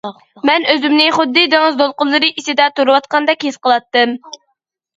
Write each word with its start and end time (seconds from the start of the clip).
مەن 0.49 0.63
ئۆزۈمنى 0.71 1.05
خۇددى 1.17 1.43
دېڭىز 1.51 1.77
دولقۇنلىرى 1.83 2.33
ئىچىدە 2.39 2.69
تۇرۇۋاتقاندەك 2.81 3.49
ھېس 3.51 3.63
قىلاتتىم. 3.69 4.19